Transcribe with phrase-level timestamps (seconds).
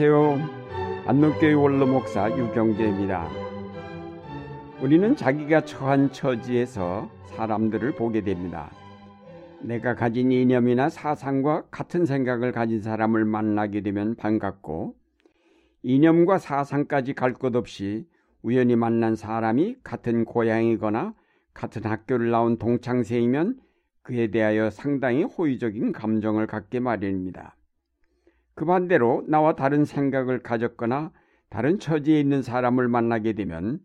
[0.00, 1.06] 안녕하세요.
[1.06, 3.28] 안동교회 원로 목사 유경재입니다.
[4.80, 8.70] 우리는 자기가 처한 처지에서 사람들을 보게 됩니다.
[9.60, 14.94] 내가 가진 이념이나 사상과 같은 생각을 가진 사람을 만나게 되면 반갑고
[15.82, 18.06] 이념과 사상까지 갈 것 없이
[18.42, 21.12] 우연히 만난 사람이 같은 고향이거나
[21.54, 23.58] 같은 학교를 나온 동창생이면
[24.02, 27.57] 그에 대하여 상당히 호의적인 감정을 갖게 마련입니다.
[28.58, 31.12] 그 반대로 나와 다른 생각을 가졌거나
[31.48, 33.78] 다른 처지에 있는 사람을 만나게 되면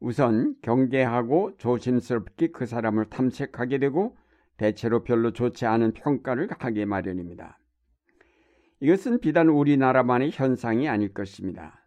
[0.00, 4.16] 우선 경계하고 조심스럽게 그 사람을 탐색하게 되고
[4.56, 7.60] 대체로 별로 좋지 않은 평가를 하게 마련입니다.
[8.80, 11.86] 이것은 비단 우리나라만의 현상이 아닐 것입니다.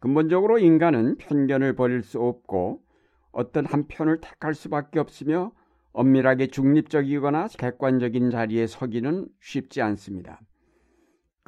[0.00, 2.82] 근본적으로 인간은 편견을 버릴 수 없고
[3.30, 5.52] 어떤 한 편을 택할 수밖에 없으며
[5.92, 10.40] 엄밀하게 중립적이거나 객관적인 자리에 서기는 쉽지 않습니다.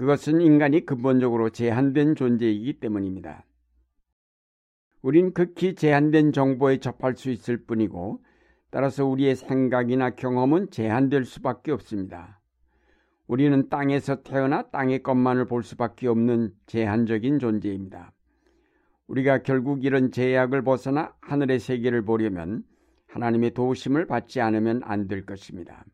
[0.03, 3.45] 그것은 인간이 근본적으로 제한된 존재이기 때문입니다.
[5.00, 8.20] 우린 극히 제한된 정보에 접할 수 있을 뿐이고
[8.72, 12.41] 따라서 우리의 생각이나 경험은 제한될 수밖에 없습니다.
[13.28, 18.12] 우리는 땅에서 태어나 땅의 것만을 볼 수밖에 없는 제한적인 존재입니다.
[19.06, 22.64] 우리가 결국 이런 제약을 벗어나 하늘의 세계를 보려면
[23.06, 25.84] 하나님의 도우심을 받지 않으면 안 될 것입니다.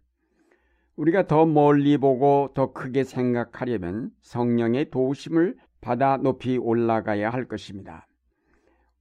[0.98, 8.08] 우리가 더 멀리 보고 더 크게 생각하려면 성령의 도우심을 받아 높이 올라가야 할 것입니다.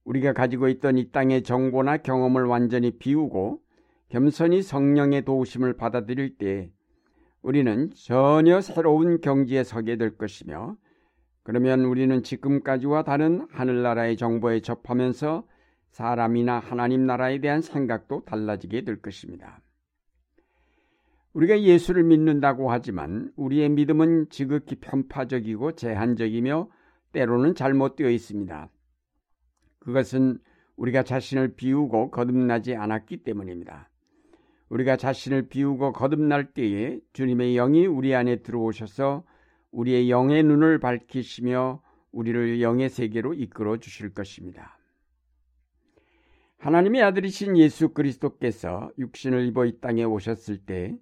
[0.04, 3.60] 우리가 가지고 있던 이 땅의 정보나 경험을 완전히 비우고
[4.10, 6.70] 겸손히 성령의 도우심을 받아들일 때
[7.42, 10.76] 우리는 전혀 새로운 경지에 서게 될 것이며
[11.42, 15.44] 그러면 우리는 지금까지와 다른 하늘나라의 정보에 접하면서
[15.90, 19.60] 사람이나 하나님 나라에 대한 생각도 달라지게 될 것입니다.
[21.32, 26.68] 우리가 예수를 믿는다고 하지만 우리의 믿음은 지극히 편파적이고 제한적이며
[27.12, 28.70] 때로는 잘못되어 있습니다.
[29.78, 30.38] 그것은
[30.76, 33.90] 우리가 자신을 비우고 거듭나지 않았기 때문입니다.
[34.68, 39.24] 우리가 자신을 비우고 거듭날 때에 주님의 영이 우리 안에 들어오셔서
[39.70, 44.78] 우리의 영의 눈을 밝히시며 우리를 영의 세계로 이끌어 주실 것입니다.
[46.58, 50.96] 하나님의 아들이신 예수 그리스도께서 육신을 입어 이 땅에 오셨을 때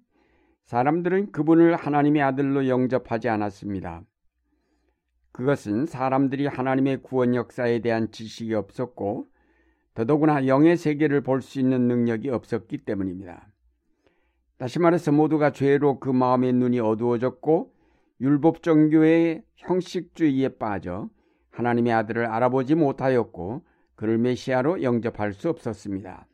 [0.67, 4.03] 사람들은 그분을 하나님의 아들로 영접하지 않았습니다.
[5.31, 9.27] 그것은 사람들이 하나님의 구원 역사에 대한 지식이 없었고
[9.93, 13.47] 더더구나 영의 세계를 볼 수 있는 능력이 없었기 때문입니다.
[14.57, 17.73] 다시 말해서 모두가 죄로 그 마음의 눈이 어두워졌고
[18.19, 21.09] 율법 종교의 형식주의에 빠져
[21.51, 23.63] 하나님의 아들을 알아보지 못하였고
[23.95, 26.27] 그를 메시아로 영접할 수 없었습니다.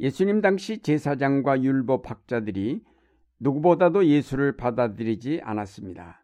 [0.00, 2.82] 예수님 당시 제사장과 율법 학자들이
[3.38, 6.22] 누구보다도 예수를 받아들이지 않았습니다.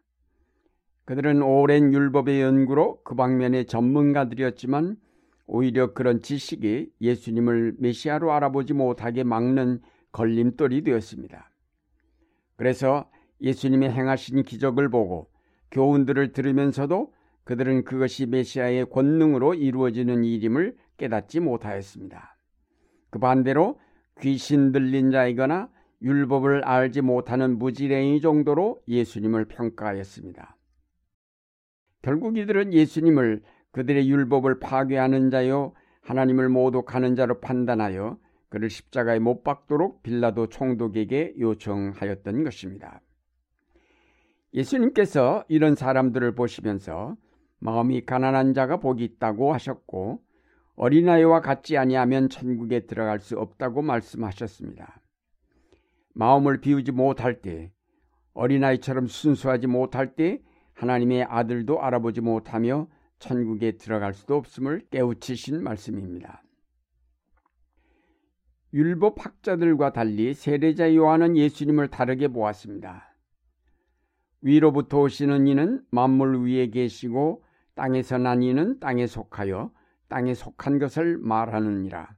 [1.05, 4.97] 그들은 오랜 율법의 연구로 그 방면의 전문가들이었지만
[5.47, 9.81] 오히려 그런 지식이 예수님을 메시아로 알아보지 못하게 막는
[10.11, 11.49] 걸림돌이 되었습니다.
[12.55, 13.09] 그래서
[13.41, 15.29] 예수님의 행하신 기적을 보고
[15.71, 17.13] 교훈들을 들으면서도
[17.43, 22.37] 그들은 그것이 메시아의 권능으로 이루어지는 일임을 깨닫지 못하였습니다.
[23.09, 23.79] 그 반대로
[24.21, 25.69] 귀신 들린 자이거나
[26.01, 30.55] 율법을 알지 못하는 무지랭이 정도로 예수님을 평가하였습니다.
[32.01, 38.17] 결국 이들은 예수님을 그들의 율법을 파괴하는 자요 하나님을 모독하는 자로 판단하여
[38.49, 43.01] 그를 십자가에 못 박도록 빌라도 총독에게 요청하였던 것입니다.
[44.53, 47.15] 예수님께서 이런 사람들을 보시면서
[47.59, 50.23] 마음이 가난한 자가 복이 있다고 하셨고
[50.79, 55.01] 어린아이와 같지 아니하면 천국에 들어갈 수 없다고 말씀하셨습니다.
[56.13, 57.73] 마음을 비우지 못할 때
[58.33, 60.41] 어린아이처럼 순수하지 못할 때
[60.75, 62.87] 하나님의 아들도 알아보지 못하며
[63.19, 66.43] 천국에 들어갈 수도 없음을 깨우치신 말씀입니다.
[68.71, 73.13] 율법 학자들과 달리 세례자 요한은 예수님을 다르게 보았습니다.
[74.39, 77.43] 위로부터 오시는 이는 만물 위에 계시고
[77.75, 79.73] 땅에서 난 이는 땅에 속하여
[80.09, 82.09] 땅에 속한 것을 말하느니라.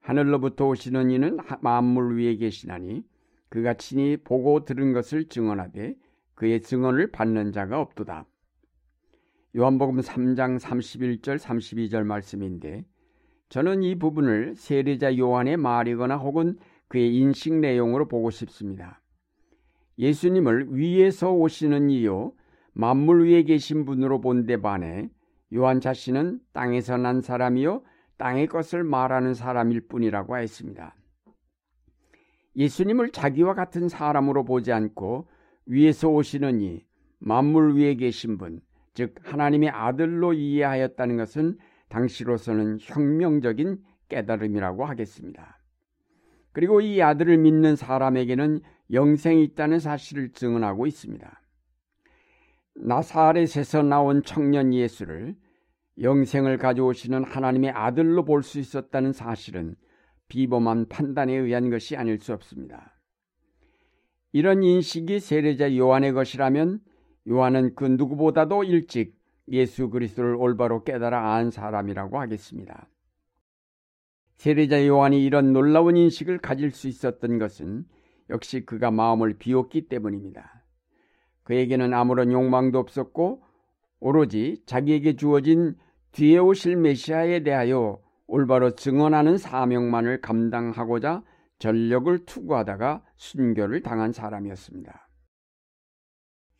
[0.00, 3.04] 하늘로부터 오시는 이는 만물 위에 계시나니
[3.48, 5.96] 그가 친히 보고 들은 것을 증언하되
[6.34, 8.26] 그의 증언을 받는 자가 없도다.
[9.56, 12.84] 요한복음 3장 31절 32절 말씀인데
[13.48, 16.58] 저는 이 부분을 세례자 요한의 말이거나 혹은
[16.88, 19.00] 그의 인식 내용으로 보고 싶습니다.
[19.98, 22.32] 예수님을 위에서 오시는 이요
[22.74, 25.08] 만물 위에 계신 분으로 본데 반해
[25.54, 27.82] 요한 자신은 땅에서 난 사람이요
[28.18, 30.94] 땅의 것을 말하는 사람일 뿐이라고 했습니다.
[32.56, 35.28] 예수님을 자기와 같은 사람으로 보지 않고
[35.66, 36.84] 위에서 오시는 이
[37.18, 38.60] 만물 위에 계신 분,
[38.94, 41.58] 즉 하나님의 아들로 이해하였다는 것은
[41.88, 45.60] 당시로서는 혁명적인 깨달음이라고 하겠습니다.
[46.52, 48.60] 그리고 이 아들을 믿는 사람에게는
[48.90, 51.42] 영생이 있다는 사실을 증언하고 있습니다.
[52.78, 55.34] 나사렛에서 나온 청년 예수를
[56.00, 59.76] 영생을 가져오시는 하나님의 아들로 볼 수 있었다는 사실은
[60.28, 62.92] 비범한 판단에 의한 것이 아닐 수 없습니다.
[64.32, 66.80] 이런 인식이 세례자 요한의 것이라면
[67.28, 69.16] 요한은 그 누구보다도 일찍
[69.48, 72.88] 예수 그리스도를 올바로 깨달아 안 사람이라고 하겠습니다.
[74.36, 77.86] 세례자 요한이 이런 놀라운 인식을 가질 수 있었던 것은
[78.28, 80.55] 역시 그가 마음을 비웠기 때문입니다.
[81.46, 83.42] 그에게는 아무런 욕망도 없었고
[84.00, 85.76] 오로지 자기에게 주어진
[86.12, 91.22] 뒤에 오실 메시아에 대하여 올바로 증언하는 사명만을 감당하고자
[91.58, 95.08] 전력을 투구하다가 순교를 당한 사람이었습니다.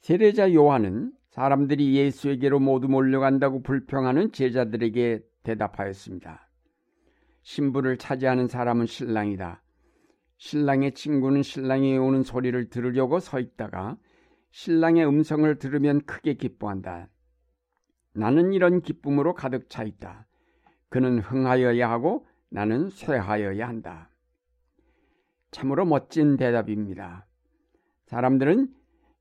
[0.00, 6.48] 세례자 요한은 사람들이 예수에게로 모두 몰려간다고 불평하는 제자들에게 대답하였습니다.
[7.42, 9.62] 신부를 차지하는 사람은 신랑이다.
[10.38, 13.96] 신랑의 친구는 신랑이 오는 소리를 들으려고 서 있다가
[14.56, 17.10] 신랑의 음성을 들으면 크게 기뻐한다.
[18.14, 20.26] 나는 이런 기쁨으로 가득 차 있다.
[20.88, 24.08] 그는 흥하여야 하고 나는 쇠하여야 한다.
[25.50, 27.26] 참으로 멋진 대답입니다.
[28.06, 28.72] 사람들은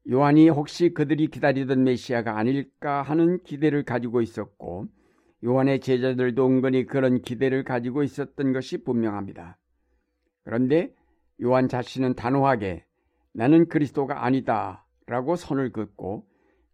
[0.10, 4.88] 요한이 혹시 그들이 기다리던 메시아가 아닐까 하는 기대를 가지고 있었고
[5.44, 9.58] 요한의 제자들도 은근히 그런 기대를 가지고 있었던 것이 분명합니다.
[10.46, 10.96] 그런데
[11.44, 12.86] 요한 자신은 단호하게
[13.34, 16.28] 나는 그리스도가 아니다 라고 선을 긋고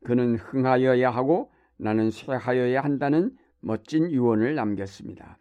[0.04, 5.38] 그는 흥하여야 하고 나는 쇠하여야 한다는 멋진 유언을 남겼습니다.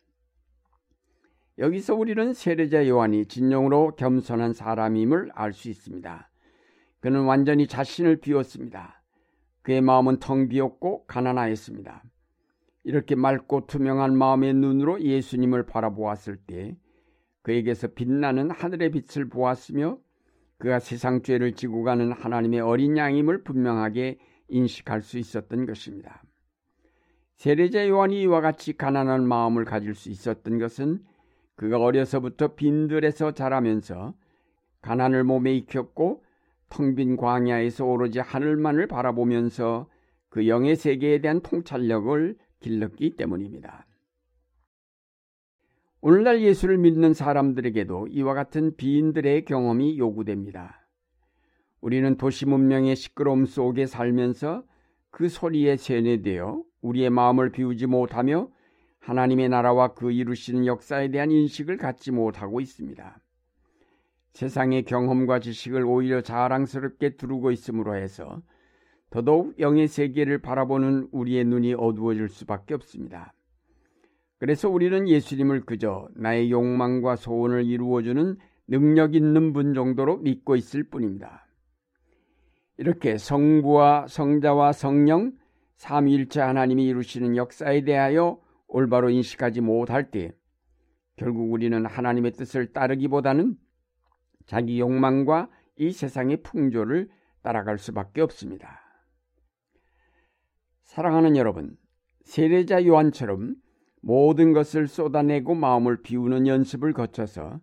[1.59, 6.31] 여기서 우리는 세례자 요한이 진정으로 겸손한 사람임을 알 수 있습니다.
[7.01, 9.03] 그는 완전히 자신을 비웠습니다.
[9.63, 12.03] 그의 마음은 텅 비었고 가난하였습니다.
[12.85, 16.77] 이렇게 맑고 투명한 마음의 눈으로 예수님을 바라보았을 때
[17.43, 19.99] 그에게서 빛나는 하늘의 빛을 보았으며
[20.61, 24.19] 그가 세상 죄를 지고 가는 하나님의 어린 양임을 분명하게
[24.49, 26.23] 인식할 수 있었던 것입니다.
[27.37, 31.03] 세례자 요한이 이와 같이 가난한 마음을 가질 수 있었던 것은
[31.57, 34.13] 그가 어려서부터 빈들에서 자라면서
[34.83, 36.23] 가난을 몸에 익혔고
[36.69, 39.89] 텅 빈 광야에서 오로지 하늘만을 바라보면서
[40.29, 43.87] 그 영의 세계에 대한 통찰력을 길렀기 때문입니다.
[46.03, 50.89] 오늘날 예수를 믿는 사람들에게도 이와 같은 비인들의 경험이 요구됩니다.
[51.83, 54.65] 우리는 도시 문명의 시끄러움 속에 살면서
[55.11, 58.49] 그 소리에 세뇌되어 우리의 마음을 비우지 못하며
[59.01, 63.21] 하나님의 나라와 그 이루시는 역사에 대한 인식을 갖지 못하고 있습니다.
[64.33, 68.41] 세상의 경험과 지식을 오히려 자랑스럽게 두르고 있으므로 해서
[69.11, 73.35] 더더욱 영의 세계를 바라보는 우리의 눈이 어두워질 수밖에 없습니다.
[74.41, 78.39] 그래서 우리는 예수님을 그저 나의 욕망과 소원을 이루어주는
[78.69, 81.47] 능력 있는 분 정도로 믿고 있을 뿐입니다.
[82.79, 85.33] 이렇게 성부와 성자와 성령
[85.77, 90.33] 삼위일체 하나님이 이루시는 역사에 대하여 올바로 인식하지 못할 때
[91.17, 93.57] 결국 우리는 하나님의 뜻을 따르기보다는
[94.47, 97.11] 자기 욕망과 이 세상의 풍조를
[97.43, 98.81] 따라갈 수밖에 없습니다.
[100.85, 101.77] 사랑하는 여러분,
[102.25, 103.57] 세례자 요한처럼
[104.01, 107.61] 모든 것을 쏟아내고 마음을 비우는 연습을 거쳐서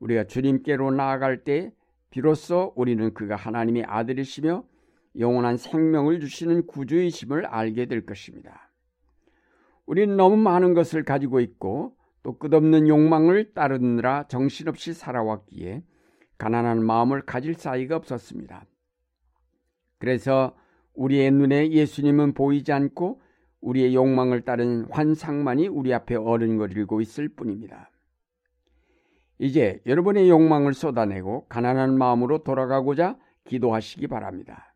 [0.00, 1.72] 우리가 주님께로 나아갈 때
[2.10, 4.64] 비로소 우리는 그가 하나님의 아들이시며
[5.18, 8.70] 영원한 생명을 주시는 구주이심을 알게 될 것입니다.
[9.86, 15.84] 우리는 너무 많은 것을 가지고 있고 또 끝없는 욕망을 따르느라 정신없이 살아왔기에
[16.38, 18.66] 가난한 마음을 가질 사이가 없었습니다.
[19.98, 20.54] 그래서
[20.94, 23.20] 우리의 눈에 예수님은 보이지 않고
[23.60, 27.90] 우리의 욕망을 따른 환상만이 우리 앞에 어른거리고 있을 뿐입니다.
[29.38, 34.74] 이제 여러분의 욕망을 쏟아내고 가난한 마음으로 돌아가고자 기도하시기 바랍니다.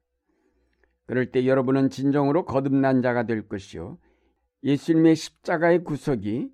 [1.07, 3.99] 그럴 때 여러분은 진정으로 거듭난 자가 될 것이요.
[4.63, 6.51] 예수님의 십자가의 구속이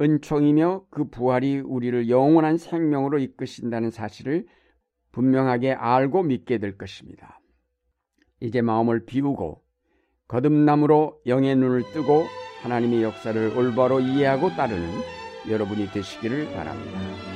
[0.00, 4.46] 은총이며 그 부활이 우리를 영원한 생명으로 이끄신다는 사실을
[5.12, 7.40] 분명하게 알고 믿게 될 것입니다.
[8.40, 9.63] 이제 마음을 비우고
[10.34, 12.24] 거듭남으로 영의 눈을 뜨고
[12.62, 14.90] 하나님의 역사를 올바로 이해하고 따르는
[15.48, 17.33] 여러분이 되시기를 바랍니다.